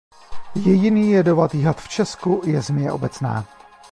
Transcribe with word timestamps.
Jediný 0.65 1.11
jedovatý 1.11 1.61
had 1.63 1.81
v 1.81 1.87
Česku 1.87 2.41
je 2.45 2.61
zmije 2.61 2.91
obecná. 2.91 3.45